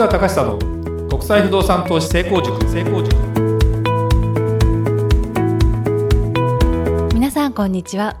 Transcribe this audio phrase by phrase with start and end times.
[0.00, 2.58] 川隆久の国際不動産投資成功塾。
[2.70, 3.14] 成功塾
[7.12, 8.16] 皆さんこんにちは。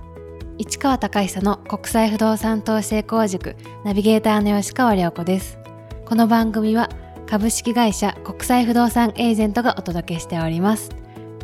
[0.58, 3.56] 市川隆久の国際不動産投資成功塾。
[3.82, 5.58] ナビゲーターの吉川良子です。
[6.04, 6.90] この番組は
[7.26, 10.90] 株式会社国際不動産エージェントがお届けしております。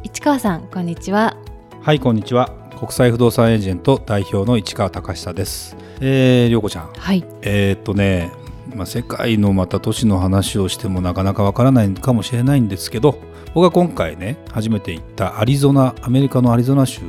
[0.02, 1.38] 市川さんこんにちは。
[1.80, 2.50] はいこんにちは。
[2.78, 5.74] 国際不動産エージェント代表の市川隆久です。
[6.02, 6.92] えー、良子ちゃん。
[6.92, 7.24] はい。
[7.40, 8.30] えー、っとね
[8.74, 13.18] まあ、世界のまた都市の話をしてもなかなかわからないかもしれないんですけど
[13.54, 17.06] 僕は今回ね初めて行ったアリゾナアメリカのアリゾナ州フ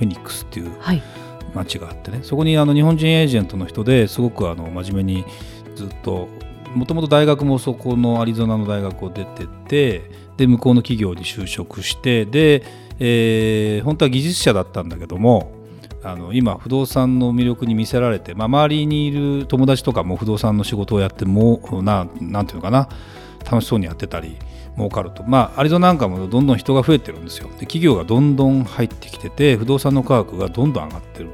[0.00, 0.72] ェニックスっていう
[1.54, 5.24] 町があってね、はい、そこにあの日本人エージェントの人ですごくあの真面目に
[5.74, 6.28] ずっと
[6.74, 12.62] もともと大学もそこのアリゾナの大学を出ててで向こうの企業に就職してで、
[12.98, 15.59] えー、本当は技術者だったんだけども
[16.02, 22.88] あの今不動産の魅力に見せられて、まあ、周りにいる友達とかも不動産の仕事をやってもななんていうのかな
[23.44, 24.36] 楽しそうにやってたり
[24.76, 25.22] 儲かると。
[25.24, 27.48] まあアリゾナなんかもどんどん人が増えてるんですよ。
[27.48, 31.30] で企業がどんどん入ってきてて不動産の価格がどんどん上がってる。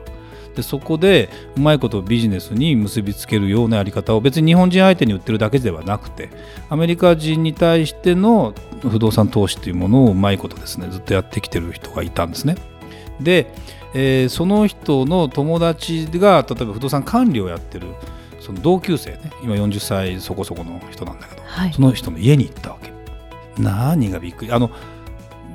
[0.56, 6.30] でそこでうまいことビジネスに結びつけるようなやり方を別に日本人相手に売ってるだけではなくて
[6.70, 12.56] アメリカ人に対しての不動産投資というものをうまいことですねずっとやってきてる人がいたんですね。
[13.20, 13.52] で
[13.98, 17.94] えー、その人の友達が例えば不動産管理をやってる
[18.40, 22.92] その同級生ね今40歳そこそこの人なんだけど、はい、その人の家に行ったわけ。
[23.58, 24.70] 何がびっくりあの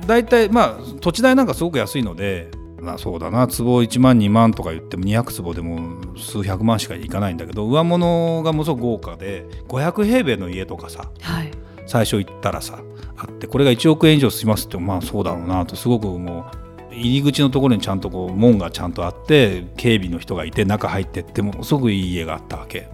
[0.08, 11.52] 大体まあ土地代なんかすごく安いのでまあそうだな坪1万2万とか言っても200坪でも数百万しかいかないんだけど上物がものすごく豪華で500平米の家とかさ、はい、
[11.86, 12.80] 最初行ったらさ
[13.16, 22.88] あってこれが1億円以上しますってまあそうだろうなとすごくもう入り口のところにちゃんとこう門がちゃんとあって警備の人がいて中入ってってもすごくいい家があったわけ。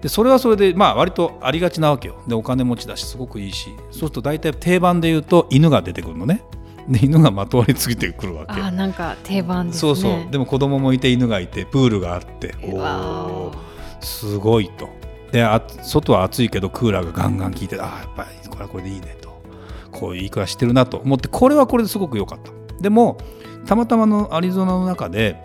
[0.00, 2.16] でそれはそれでまあ割とありがちなわけよ。
[2.26, 3.70] でお金持ちだしすごくいいし。
[3.90, 6.42] そうすると大体定番で言うと犬が出てくるのね。
[6.88, 8.60] で犬がまとわりついてくるわけ。
[8.60, 10.30] あなんか定番です、ね、そうそう。
[10.30, 13.52] でも子供もいて犬がいてプールがあっておお
[14.00, 14.88] すごいと。
[15.30, 19.32] であ外は暑いけどクーラーがガンガン効いてあやっぱりこれはこれでいいねと。
[19.92, 22.50] こういういい暮らししてるなと思ってこれはこれですごく良かった
[22.82, 23.16] でも
[23.66, 25.36] たまたまのアリゾナの中で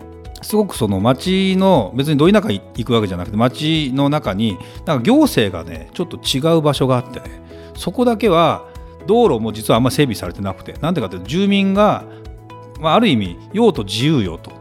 [0.42, 7.40] すごくその町の別にど田舎行くわけじゃなくて町の中になんか行政がねちょっと違う場所があってね
[7.76, 8.68] そこだけは
[9.06, 12.04] 道路も実はあんま整備されてなくてなんでかというと住民が、
[12.80, 14.58] まあ、ある意味用途自由よと。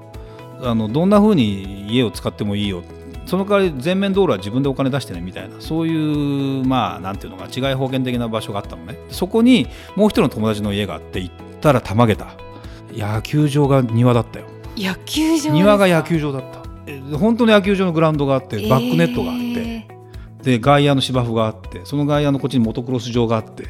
[0.60, 2.82] あのどんなふうに家を使ってもいいよ。
[3.28, 5.62] その代わり全面道路は自分でお金出してねみたいな。
[5.62, 8.98] そういうまあなんていうのか違い保険的な場所があったのね。
[9.12, 12.47] そこにもう一人の友達の家があって行ったらたまげた。
[12.98, 14.46] 野球場が庭だったよ。
[14.76, 17.18] 野球場庭が野球場だった。
[17.18, 23.68] 本当の野球場のグラウンドがあってバックネットがあって、えー、で外野の芝生があってその外野のこっちにモトクロス場があって。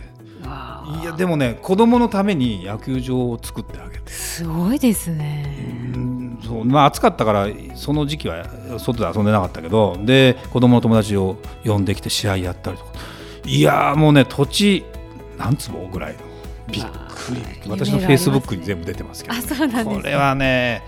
[1.01, 4.11] いやでもね子供のために野球場を作ってあげて。
[4.11, 5.97] すごいですね。
[6.45, 6.65] そう。
[6.65, 8.45] まあ暑かったからその時期は
[8.79, 12.91] 外で遊んでなかったけどで子供の友達を呼んできて試合やったりとか。
[13.45, 14.85] いやもうね土地
[15.38, 16.19] 何坪ぐらいの
[16.72, 17.69] びっくり。
[17.69, 20.81] 私のフェイスブックに全部出てますけど、ね、これはね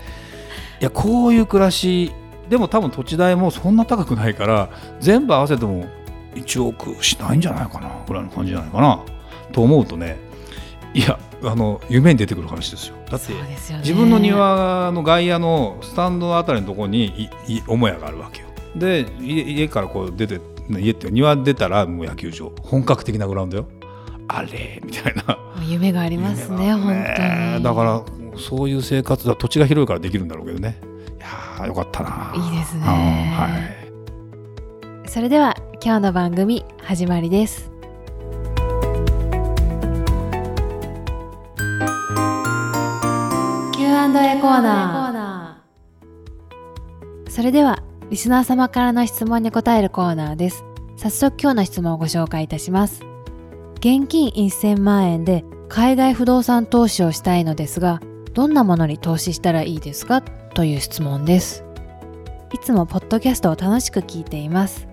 [0.80, 2.12] いやこういう暮らし
[2.48, 5.86] でも多分土地代もそんな高くないから全部合わせても
[6.34, 9.04] 1億しないんじゃないかなぐらいの感じじゃないかな
[9.52, 10.18] と思うとね
[10.94, 12.96] いやあの夢に出てくる話ですよ。
[13.08, 17.30] だって、ね、自分の庭の外野のスタンドあたりのところに
[17.66, 18.48] 母屋があるわけよ。
[18.76, 22.52] で家からこう出て家って庭出たらもう野球場。
[22.62, 23.68] 本格的なグラウンドよ
[24.32, 25.38] あれみたいな。
[25.66, 27.22] 夢がありますね本当
[27.58, 27.62] に。
[27.62, 28.02] だから
[28.38, 30.80] そういう生活は土地が広いからできるんだろうけどね。
[31.18, 32.32] いやよかったな。
[32.34, 33.48] いいですね、は
[35.04, 37.70] い、それでは今日の番組始まりです。
[43.72, 47.30] Q&A コーナー。
[47.30, 50.64] それではリスナー様からの質問に答えるコーナーです。
[50.96, 53.09] 早速今日の質問をご紹介いたします
[53.80, 58.00] 現金1000万円で海外不動産投資をしたいのですが、
[58.34, 60.20] どんなものに投資したらいいですか？
[60.20, 61.64] という質問です。
[62.52, 64.86] いつもポッドキャストを楽しく聞いています。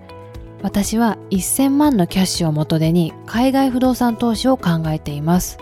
[0.62, 5.58] 私は1000万のキャッシュを元手に海外不動産投資を考えています。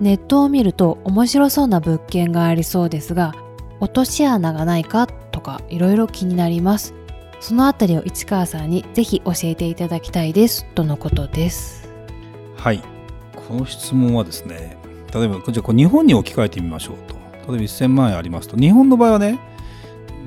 [0.00, 3.34] ネットを見ると面白そうな物件がありそうですが、
[3.80, 5.08] 落とし穴がないか？
[5.08, 6.94] とかいろいろ気になります。
[7.40, 11.81] そのあたりを市川さんにぜひ教えていただきたいですとのことです。
[12.62, 12.80] はい。
[13.48, 14.76] この質問はですね
[15.12, 17.16] 例えばじゃあこ日本に置き換えてみましょうと。
[17.52, 18.56] 例えば1000万円ありますと。
[18.56, 19.40] 日本の場合はね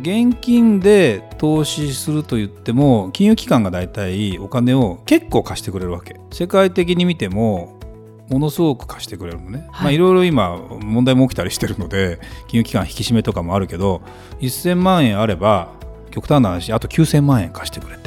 [0.01, 6.19] 現金で投資すると言っても金融機関が大体お金を結構貸してくれるわけ。
[6.29, 7.79] 世界的に見ても
[8.29, 9.83] ものすごく貸してくれるのね、はい。
[9.85, 14.01] まあ、いろいろ今問題も起きたりしてるので金融機関引き締めとかもあるけど
[14.41, 15.69] 1000万円あれば
[16.11, 18.04] 極端な話あと9000万円貸してくれて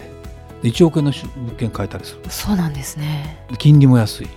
[0.63, 2.21] 1億円の物件買えたりする。
[2.29, 3.45] そうなんですね。
[3.59, 4.29] 金利も安い。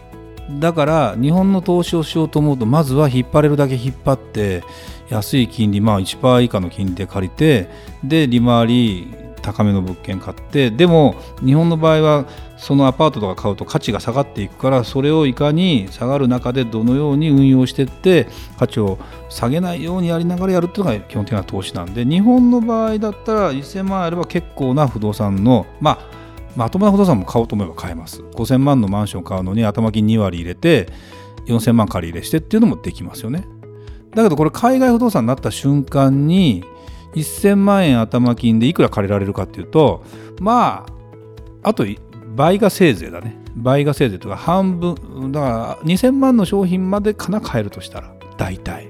[0.60, 4.64] だから日本の投資をしようと思うとまずは引っ張れるだけ引っ張って
[5.10, 7.70] 安い金利まあ1%以下の金利で借りて
[8.04, 12.26] で利回り高めの物件買ってでも日本の場合は
[12.62, 18.28] そのアパートとか買うと価値が下がっていくからそれをいかに下がる中でどのように運用していって
[18.60, 19.00] 価値を
[19.30, 26.22] 下げないようにやりながらやるっていうのが基本的な投資なんで日本の場合だったら1000万あれば結構な不動産のまあ
[26.56, 28.22] まともな不動産も買おうと思えば買えます。
[28.22, 30.88] 5000万のマンション買うのに頭金2割入れて
[31.48, 33.44] 4000万借り入れしてっていうのもできますよね。
[34.14, 36.64] だけどこれ海外不動産になった瞬間に
[37.16, 40.04] 1000万円頭金でいくら借りられるかっていうと
[40.40, 40.86] ま
[41.64, 41.86] ああと
[42.36, 43.36] 倍がせいぜいだね。
[43.56, 48.14] 倍がせいぜいとか半分だから2000万の商品までかな買えるとしたら。
[48.38, 48.90] 大体。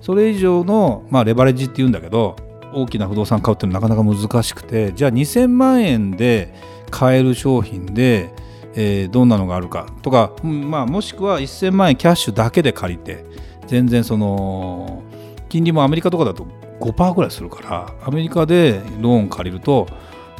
[0.00, 2.34] それ以上の、まあ、レバレッジっていうんだけど
[2.74, 4.92] 大きな不動産買うっていうのはなかなか難しくて。
[4.92, 6.54] じゃあ2000万円で
[6.90, 8.32] 買える商品で、
[8.74, 13.24] えー、どんなのがあるかとか、まあ、もしくは1000万円キャッシュだけで借りて
[13.66, 15.02] 全然その
[15.48, 16.46] 金利もアメリカとかだと
[16.80, 19.86] 5%ぐらいするからアメリカでローン借りると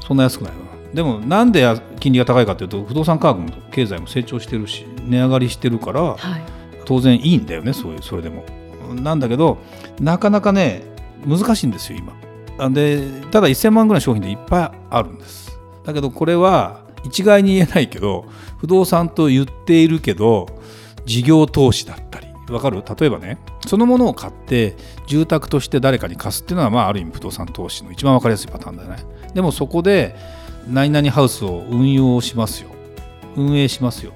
[0.06, 1.66] そんな安くないわでもなんで
[2.00, 6.42] 金利が高いかというと不動産価格も経済も成長してるし値上がりしてるから、はい、
[6.84, 8.44] 当然いいんだよねそういうそれでも。
[8.94, 9.58] なんだけど
[10.00, 10.82] なかなかね
[11.26, 12.70] 難しいんですよ今。
[12.70, 15.58] でただ1000万ぐらいの商品でいっぱいあるんです。
[15.84, 18.26] だけどこれは一概に言えないけど
[18.58, 20.46] 不動産と言っているけど
[21.06, 22.84] 事業投資だったりわかる？
[22.98, 28.98] 例えばねそのものを買って住宅として誰かに貸すっていうのは、まあ、ある意味不動産投資の一番分かりやすいパターンだよね
[29.34, 30.14] でもそこで
[30.69, 32.70] 何々ハウスを運用しますよ。
[33.37, 34.12] 運営しますよ。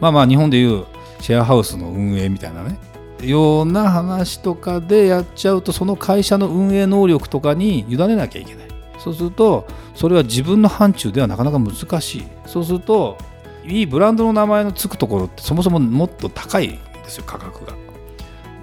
[0.00, 0.84] まあまあ日本でいう
[1.20, 2.78] シェアハウスの運営みたいなね。
[3.22, 8.68] ような話とかでやっちゃうとその会社の運営能力とかに委ねなきゃいけない。
[8.98, 12.24] そうするとそれは自分の範疇ではなかなか難しい。
[12.46, 13.18] そうすると
[13.64, 16.78] いいブランドの名前のつくところってそもそももっと高いんで
[17.08, 17.72] すよ価格が。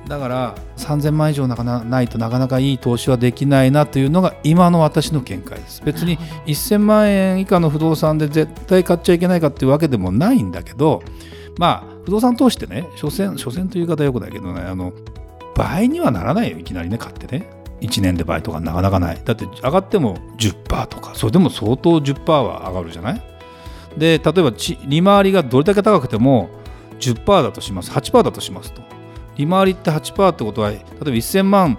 [0.07, 5.81] だから3000万以上なかなないとなかなかいい投資はできないなというのが今の私の見解です。
[5.85, 6.17] 別に
[6.47, 11.01] 1000万円以下の不動産で絶対買っちゃいけないかっていうわけでもないんだけど
[11.57, 14.91] まあ不動産投資ってね所詮所詮という言い方はよくないけどねあの
[15.55, 17.47] 倍にはならないよいきなりね買ってね。
[17.81, 19.21] 1年で倍とかなかなかない。
[19.25, 21.13] だって上がっても10%とか。
[21.15, 23.21] それでも相当10%は上がるじゃない？
[23.97, 24.53] で例えば
[24.87, 26.49] 利回りがどれだけ高くても
[26.99, 27.91] 10%だとします。
[27.91, 28.83] 8%だとしますと
[29.45, 31.77] 利回りって8%ってことは例えば1000万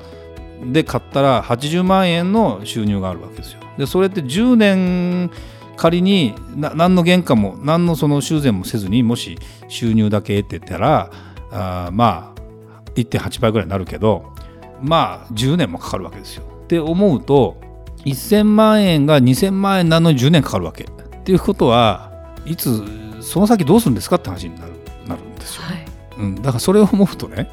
[0.73, 5.31] で買ったら80万円の収入があるわけですよでそれって10年
[5.76, 9.38] 仮に何の原価も何のその修繕もせずにもし
[9.69, 11.11] 収入だけ得てたら
[11.50, 12.43] あまあ
[12.94, 14.32] 1.8倍ぐらいになるけど
[14.81, 16.44] まあ10年もかかるわけですよ。
[16.65, 17.61] って思うと
[18.05, 20.85] 1000万円が2000万円なのに10年かかるわけ。
[20.85, 20.87] っ
[21.25, 22.11] ていうことは
[22.44, 22.82] いつ
[23.20, 24.73] その先どうするんですかって話になる
[25.06, 25.81] なるんですよ、はい、
[26.19, 27.50] うん、だからそれを思うとね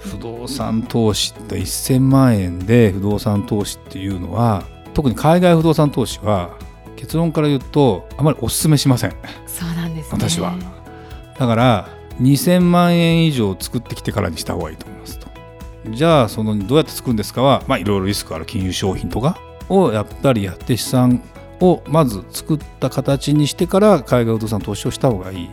[0.00, 6.56] 不動産投資って1000万円で不動産投資っていうのは特に海外不動産投資は
[6.96, 9.14] 結論から言うとあまりお勧めしません。
[9.46, 10.54] そうなんです、ね、私は。
[11.38, 11.88] だから
[12.20, 15.28] 2000万円以上作ってきてからにした方がいいと思いますと。
[15.90, 21.22] じゃあそのどうやって作るんですかはまあいろいろリスクある金融商品とかをやったりやって資産
[21.60, 25.50] をまず作った形にしてから海外不動産投資をした方がいい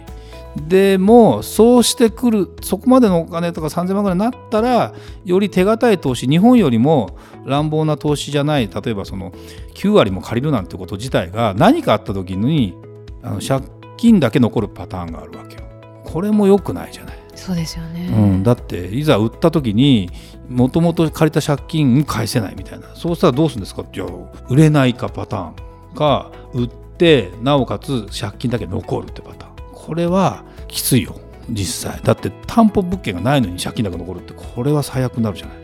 [0.55, 4.93] でもそうしてくるそこまでのお金とか3000万ぐらいになったら
[5.25, 9.31] より手堅い投資日本よりも乱暴な投資じゃない例えばその
[9.73, 12.75] 9割も借りるなんてこと自体が何かあった時に
[13.23, 13.63] あの借
[13.97, 15.63] 金だけ残るパターンがあるわけよ。
[16.03, 17.17] これも良くないじゃない。
[17.35, 20.09] そうですよね、うん、だっていざ売った時に
[20.47, 22.95] もともと借りた借金返せないみたいな。
[22.95, 23.81] そうしたらどうするんですか？
[23.81, 24.01] って
[24.49, 29.52] 売れないかパターンか売ってなおかつ借金だけ残るってパターン
[29.85, 35.57] これはきついよ実際だって担保物件がないのに借金だけ残るってこれは最悪になるじゃない。
[35.57, 35.61] は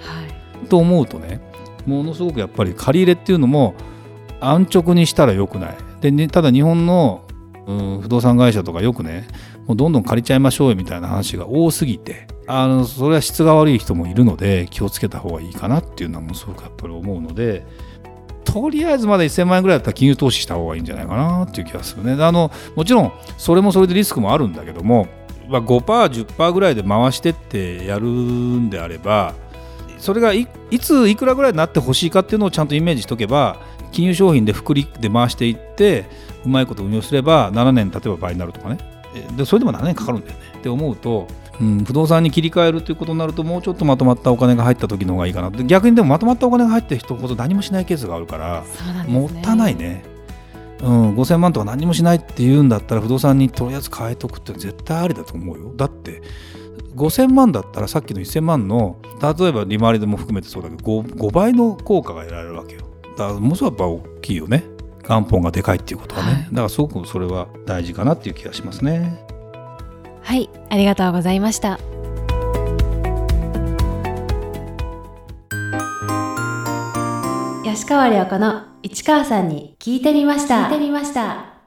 [0.63, 1.39] い、と思うとね
[1.85, 3.75] ものすごくやっぱり借り入れっていうのも
[4.41, 5.77] 安直にしたらよくない。
[6.01, 7.23] で、ね、ただ日本の、
[7.65, 9.25] うん、不動産会社とかよくね
[9.67, 17.65] もうどんどん借りちゃいましょうよみたいな話が多すぎてあのそれは質が悪い人もいるので気をつけた方がいいかなっていうのはものすごくやっぱり思うので。
[18.51, 22.24] とりあえずまだ1000万円ぐらいだったら金融投資した方がいいんじゃないかなっていう気がするね。
[22.24, 25.08] あのもちろんそれもそれでリスクもあるんだけども、
[25.48, 29.34] まあ、5%、10%ぐらいで回してってやるんであれば
[29.98, 30.48] それがい
[30.79, 33.58] ついくらぐらいになってほしいかっていうのをちゃんとイメージしておけば
[33.91, 36.06] 金融商品で複利で回していって
[36.46, 38.77] うまいこと運用すれば7年例えば倍になるとかね
[39.36, 41.27] でそれでも7年かかるんだよねって思うと、
[41.62, 48.63] うん、不動産に切り替えるということになるともうちょっとまとまったお金が入った時の方がいいかな逆にでもまとまったお金が入った人こそ何もしないケースがあるから、
[49.06, 50.04] ね、もったいないね。
[50.82, 55.74] うん、5000万とか何もしないって言うんだったら不動産にとりあえず変えとくって絶対ありだと思うよ。
[55.75, 56.22] だって
[56.96, 62.82] 5000万だったらさっきの1000万の例えば利回りでも含めてそうだけど 5, 5倍の効果が得られるわけよ。
[63.18, 64.63] だからものすごくやっぱ大きいよね。
[65.10, 69.20] 元本がでかいっていうことはね、はい、だからすごくそれは大事かなっていう気がしますね
[70.29, 71.79] はいありがとうございました。
[77.63, 80.65] 吉川良子の市川さんに聞いてみました。
[80.65, 81.59] 聞いてみました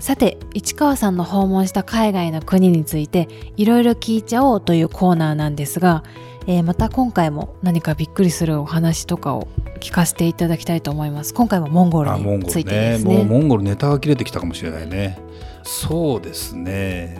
[0.00, 6.04] さて市川さんの訪問した海外の国についていろいろ聞いちゃおうというコーナーなんですが、
[6.46, 9.48] えー、また今回も何かびっくりするお話とかを
[9.80, 11.34] 聞かせていただきたいと思います。
[11.34, 15.18] 今回はモンゴルについてですね、ね、もうモンゴルネタが切れてきたかもしれないね。
[15.62, 17.18] そうですね。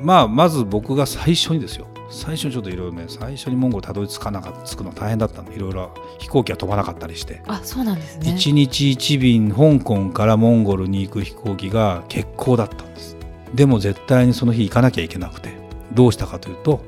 [0.00, 7.42] まあまず僕が最初にですよ最初にちょっといろいろね最初にモンゴルたどり着かなかった着くの大変だったのいろいろ飛行機が飛ばなかったりして。
[7.46, 8.32] あそうなんですね。
[8.32, 13.16] 1日1便香港からモンゴルに行く飛行機が欠航だったんです。
[13.54, 15.60] でも絶対にその日行かなきゃいけなくて。
[15.92, 16.80] どうしたかというと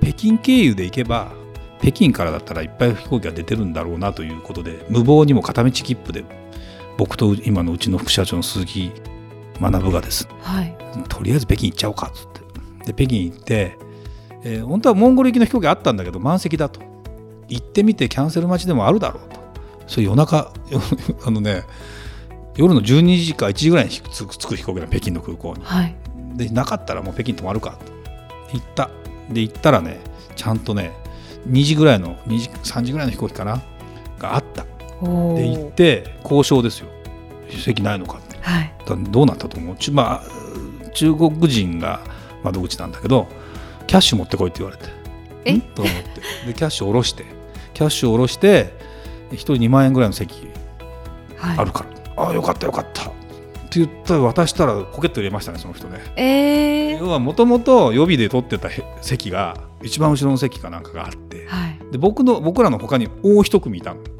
[0.00, 1.32] 北京経由で行けば
[1.80, 6.24] 北京からだったらいっぱい飛行機が出てるんだろうなということで無謀にも片道切符で
[6.96, 8.92] 僕と今のうちの副社長の鈴木
[9.60, 10.76] 学がです、はい、
[11.08, 12.28] とりあえず北京行っちゃおうかっつっ
[12.84, 12.92] て。
[12.92, 13.78] で北京行って、
[14.44, 16.80] えー、本当はモンゴル行きの飛行機あったんだけど満席だと。
[17.48, 19.40] 行ってみてキャンセル待ちでもあるだろうと。
[19.86, 20.52] それ夜中
[21.26, 21.62] あのね
[22.56, 25.94] 夜の12時か1時ぐらいに着く飛行機が北京の空港に、はい、
[26.36, 27.92] でなかったらもう北京泊まるかと。
[28.52, 28.90] 行った。
[29.30, 30.00] で行ったらね
[30.36, 30.92] ちゃんとね
[31.48, 33.62] 2時ぐらいの2時3時ぐらいの飛行機かな
[34.18, 34.64] があった。
[34.64, 34.68] で
[35.48, 36.88] 行って交渉ですよ。
[37.50, 38.72] 席ないのかって、はい、
[39.10, 42.00] どうなったと思う、まあ、中国人が
[42.42, 43.28] 窓口なんだけど
[43.86, 44.90] キャッシュ持ってこいって言われて。
[45.44, 45.58] え？
[45.60, 46.46] と思って。
[46.46, 47.24] でキャッシュ下ろして。
[47.74, 48.72] キャッシュ下ろして
[49.30, 50.48] 1人2万円ぐらいの席
[51.40, 53.10] あるから、はい、ああよかったよかった。
[53.10, 53.12] っ
[53.74, 58.68] て言ったら渡したらポケット入れましたねその人ね、えー、要はもともと予備で取ってた
[59.02, 64.02] 席が一番後ろの席かなんかがあって、はい、で僕の僕らのほかにもう一組いたの。
[64.04, 64.10] で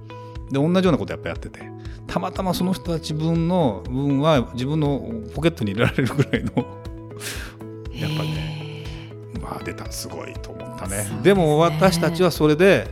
[0.52, 1.74] 同じようなことやっぱやってて。
[2.06, 5.00] たまたまその人たち分の分は自分の
[5.34, 6.52] ポケットに入れられるぐらいの
[7.92, 8.33] やっぱね
[9.44, 12.88] まあ出たすごいと思ったね、ね、でも私たちはそれで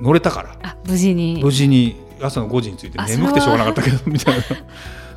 [0.00, 0.76] 乗れたから。
[0.86, 1.40] 無事に。
[1.42, 4.42] 無事に朝の5時について眠くてしょうがなかったけどみたいな。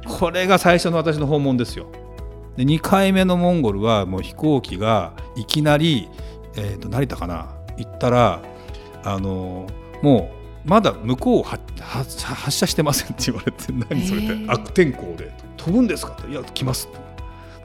[0.07, 1.87] これが最初の私の訪問ですよ。
[2.55, 6.09] で2回目のモンゴルはもう飛行機がいきなり、
[6.55, 7.55] えー、と成田かな。
[7.77, 8.41] 行ったら
[9.03, 9.67] あの
[10.01, 10.31] も
[10.65, 14.45] うまだ向こう発射してませんって言われて何それって。
[14.47, 15.31] 悪天候で。
[15.57, 16.29] 飛ぶんですかって。
[16.29, 16.87] いや来ます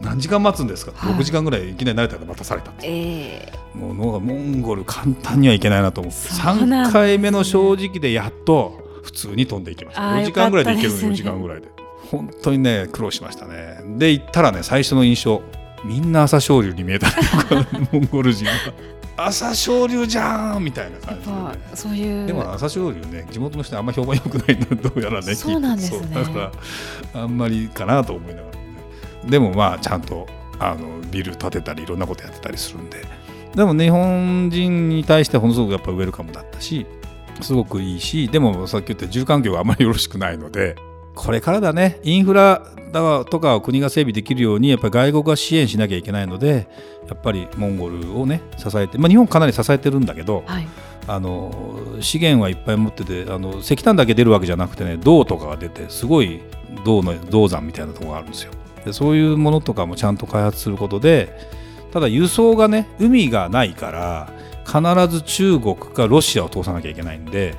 [0.03, 11.69] 何時間待つんですか、はい、6時間ぐらいいきなり成田で待たされたんです、えー、もうモンゴル簡単にはいけないなと思って3回目の正直でやっと普通に飛んでいきました4時間ぐらいで行けるの4時間ぐらいで。
[12.11, 13.81] 本当にね苦労しましたね。
[13.97, 15.43] で行ったらね最初の印象
[15.83, 17.07] みんな朝青龍に見えた
[17.91, 18.53] モンゴル人は。
[19.17, 22.27] 朝青龍じゃんみたいな感じで、ね、そういう。
[22.27, 26.09] でも朝青龍ね地元の人あんま評判良くないのどうやらねそうなんですね。
[26.15, 26.53] だか
[27.15, 28.52] らあんまりかなと思いながら、ね、
[29.27, 30.27] でもまあちゃんと
[30.59, 33.03] あのビル建てたりいろんなことやってたりするんで。
[33.55, 36.87] でも日本人に対してはものすごくやっぱウェルカムだったし
[37.43, 40.77] すごくいいしでもさっき言った住環境があんまりよろしくないので
[41.15, 42.01] これからだね。
[42.03, 42.63] インフラ
[43.31, 46.69] とかを国が整備できるようにやっぱり外国が支援しなきゃいけないので
[47.09, 50.69] やっぱりモンゴルをね支えて、まあ、日本かなり支えてるんだけど、はい、
[51.07, 56.41] あの資源はいっぱい持っててあの石炭だけ出るわけじゃなくてね銅とかが出てすごい
[56.85, 58.53] 銅の銅山みたいなところがあるんですよ
[58.85, 61.33] でそういうものとかもちゃんと開発することで
[61.93, 64.33] ただ輸送がね海がないから
[64.65, 67.55] 必ず中国かロシアを通さなきゃいけないんで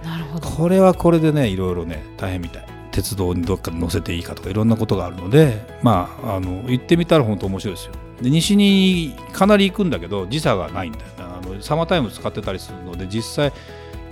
[0.58, 2.74] これはこれでねいろいろね大変みたい。
[2.94, 7.94] 鉄道にどっかで乗せていいかとかいろんなことがあるのでまああの行ってみたら本当面白いですよ。
[8.22, 11.06] で西にかなり行くんだけど時差がないんだよ。
[11.18, 13.52] あのサマータイム使ってたりするので実際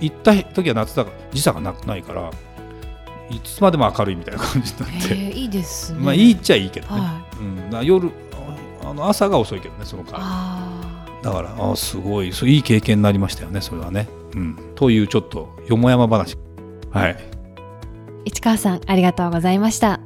[0.00, 2.32] 行った時は夏だから時差がなないから
[3.32, 5.98] いつまでも明るいみたいな感じになって、いいですね。
[6.00, 8.10] まあいいっちゃいいけどね、はい、うん、夜
[8.84, 10.18] あの朝が遅いけどねその間。
[11.22, 12.32] だからあすごい。
[12.32, 16.36] そういい経験になりましたよねそれはね、うん、というちょっとよもやま話。
[16.90, 17.16] はい。
[18.24, 20.00] 市川さんありがとうございました。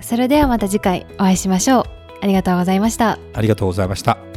[0.00, 1.84] それではまた次回お会いしましょう。
[2.20, 3.18] ありがとうございました。
[3.32, 4.33] ありがとうございました